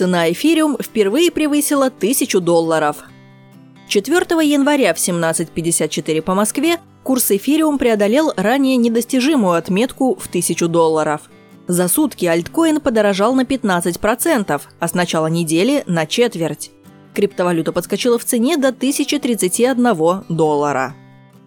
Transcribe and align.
Цена 0.00 0.32
эфириум 0.32 0.78
впервые 0.80 1.30
превысила 1.30 1.88
1000 1.88 2.40
долларов. 2.40 3.04
4 3.86 4.16
января 4.48 4.94
в 4.94 4.96
17.54 4.96 6.22
по 6.22 6.34
Москве 6.34 6.78
курс 7.02 7.30
эфириум 7.30 7.76
преодолел 7.76 8.32
ранее 8.34 8.78
недостижимую 8.78 9.56
отметку 9.58 10.14
в 10.14 10.26
1000 10.26 10.68
долларов. 10.68 11.28
За 11.68 11.86
сутки 11.86 12.24
альткоин 12.24 12.80
подорожал 12.80 13.34
на 13.34 13.42
15%, 13.42 14.62
а 14.78 14.88
с 14.88 14.94
начала 14.94 15.26
недели– 15.26 15.84
на 15.86 16.06
четверть. 16.06 16.70
Криптовалюта 17.12 17.72
подскочила 17.72 18.18
в 18.18 18.24
цене 18.24 18.56
до 18.56 18.68
1031 18.68 20.24
доллара. 20.30 20.94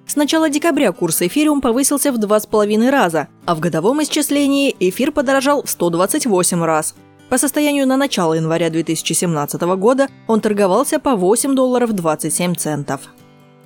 С 0.05 0.15
начала 0.15 0.47
декабря 0.51 0.91
курс 0.91 1.23
эфириум 1.23 1.59
повысился 1.59 2.11
в 2.11 2.20
2,5 2.20 2.91
раза, 2.91 3.29
а 3.47 3.55
в 3.55 3.59
годовом 3.59 4.04
исчислении 4.04 4.75
эфир 4.79 5.11
подорожал 5.11 5.63
в 5.63 5.70
128 5.71 6.63
раз. 6.63 6.93
По 7.30 7.38
состоянию 7.38 7.88
на 7.88 7.98
начало 7.98 8.36
января 8.36 8.70
2017 8.70 9.62
года 9.77 10.08
он 10.27 10.41
торговался 10.41 11.00
по 11.00 11.16
8 11.16 11.55
долларов 11.55 11.94
27 11.94 12.55
центов. 12.55 13.02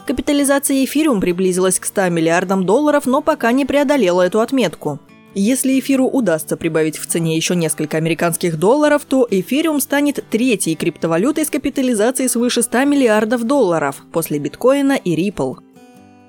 Капитализация 0.06 0.86
эфириум 0.86 1.20
приблизилась 1.20 1.80
к 1.80 1.86
100 1.86 2.10
миллиардам 2.10 2.66
долларов, 2.66 3.06
но 3.06 3.22
пока 3.22 3.52
не 3.52 3.66
преодолела 3.66 4.22
эту 4.22 4.40
отметку. 4.40 5.00
Если 5.36 5.78
эфиру 5.78 6.08
удастся 6.08 6.56
прибавить 6.56 6.98
в 6.98 7.06
цене 7.06 7.36
еще 7.36 7.56
несколько 7.56 7.98
американских 7.98 8.58
долларов, 8.58 9.04
то 9.06 9.28
эфириум 9.30 9.82
станет 9.82 10.24
третьей 10.30 10.76
криптовалютой 10.76 11.46
с 11.46 11.50
капитализацией 11.50 12.30
свыше 12.30 12.62
100 12.62 12.86
миллиардов 12.86 13.44
долларов 13.44 14.02
после 14.12 14.40
биткоина 14.40 14.94
и 14.94 15.30
Ripple. 15.30 15.58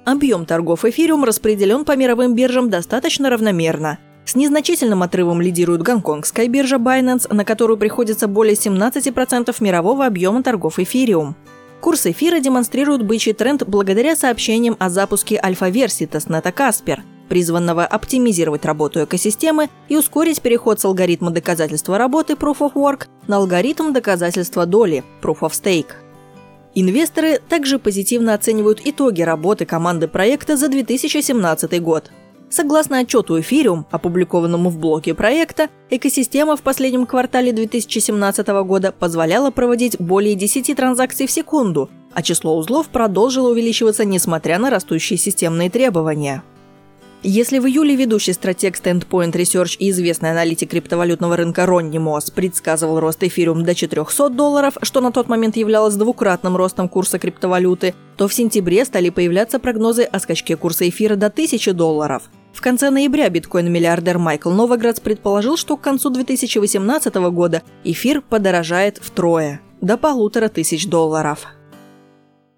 Объем 0.05 0.45
торгов 0.45 0.85
эфириум 0.85 1.25
распределен 1.25 1.85
по 1.85 1.97
мировым 1.97 2.35
биржам 2.35 2.69
достаточно 2.69 3.31
равномерно. 3.31 3.99
С 4.29 4.35
незначительным 4.35 5.03
отрывом 5.03 5.41
лидирует 5.41 5.81
гонконгская 5.81 6.49
биржа 6.49 6.77
Binance, 6.77 7.33
на 7.33 7.47
которую 7.47 7.79
приходится 7.79 8.29
более 8.29 8.57
17% 8.57 9.57
мирового 9.61 10.05
объема 10.05 10.43
торгов 10.43 10.79
эфириум. 10.79 11.35
Курс 11.81 12.05
эфира 12.05 12.39
демонстрирует 12.39 13.07
бычий 13.07 13.33
тренд 13.33 13.67
благодаря 13.67 14.15
сообщениям 14.17 14.77
о 14.79 14.91
запуске 14.91 15.41
альфа-версии 15.43 16.05
тестнета 16.05 16.53
Каспер, 16.53 17.05
призванного 17.31 17.87
оптимизировать 17.87 18.67
работу 18.67 19.03
экосистемы 19.03 19.71
и 19.89 19.97
ускорить 19.97 20.43
переход 20.43 20.79
с 20.79 20.85
алгоритма 20.85 21.31
доказательства 21.31 21.97
работы 21.97 22.35
Proof 22.35 22.59
of 22.59 22.75
Work 22.75 23.07
на 23.29 23.37
алгоритм 23.37 23.95
доказательства 23.95 24.67
доли 24.67 25.05
Proof 25.23 25.39
of 25.39 25.53
Stake. 25.53 25.93
Инвесторы 26.75 27.41
также 27.49 27.79
позитивно 27.79 28.35
оценивают 28.35 28.83
итоги 28.85 29.23
работы 29.23 29.65
команды 29.65 30.07
проекта 30.07 30.59
за 30.59 30.69
2017 30.69 31.81
год. 31.81 32.11
Согласно 32.51 32.99
отчету 32.99 33.39
Ethereum, 33.39 33.85
опубликованному 33.91 34.71
в 34.71 34.79
блоге 34.79 35.15
проекта, 35.15 35.69
экосистема 35.91 36.57
в 36.57 36.63
последнем 36.63 37.05
квартале 37.05 37.53
2017 37.53 38.47
года 38.65 38.91
позволяла 38.91 39.51
проводить 39.51 40.01
более 40.01 40.35
10 40.35 40.75
транзакций 40.75 41.27
в 41.27 41.31
секунду, 41.31 41.91
а 42.15 42.23
число 42.23 42.57
узлов 42.57 42.89
продолжило 42.89 43.51
увеличиваться 43.51 44.07
несмотря 44.07 44.59
на 44.59 44.71
растущие 44.71 45.19
системные 45.19 45.69
требования. 45.69 46.43
Если 47.25 47.59
в 47.59 47.67
июле 47.67 47.97
ведущий 47.97 48.33
стратег 48.33 48.77
Standpoint 48.77 49.33
Research 49.33 49.77
и 49.79 49.91
известный 49.91 50.31
аналитик 50.31 50.71
криптовалютного 50.71 51.37
рынка 51.37 51.67
Ронни 51.67 51.99
Мосс 51.99 52.31
предсказывал 52.31 53.01
рост 53.01 53.23
эфириум 53.25 53.65
до 53.65 53.75
400 53.75 54.31
долларов, 54.31 54.79
что 54.83 55.01
на 55.01 55.11
тот 55.11 55.29
момент 55.29 55.57
являлось 55.57 55.97
двукратным 55.97 56.57
ростом 56.57 56.89
курса 56.89 57.19
криптовалюты, 57.19 57.95
то 58.17 58.29
в 58.29 58.35
сентябре 58.35 58.85
стали 58.85 59.11
появляться 59.11 59.59
прогнозы 59.59 60.05
о 60.05 60.21
скачке 60.21 60.57
курса 60.57 60.89
эфира 60.89 61.17
до 61.17 61.27
1000 61.27 61.75
долларов. 61.75 62.23
В 62.59 62.61
конце 62.61 62.91
ноября 62.91 63.29
биткоин-миллиардер 63.29 64.19
Майкл 64.19 64.51
Новоградс 64.51 64.99
предположил, 64.99 65.57
что 65.57 65.77
к 65.77 65.81
концу 65.81 66.11
2018 66.11 67.15
года 67.31 67.63
эфир 67.85 68.21
подорожает 68.21 68.99
втрое– 68.99 69.61
до 69.81 69.97
полутора 69.97 70.49
тысяч 70.49 70.89
долларов. 70.89 71.47